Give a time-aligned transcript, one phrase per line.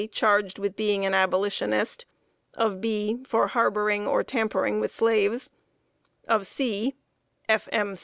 [0.07, 2.07] charged with being an Abolitionist;
[2.57, 5.51] of B., for harboring or tampering with slaves;
[6.27, 6.95] of C.
[7.47, 7.69] f.
[7.71, 7.95] m.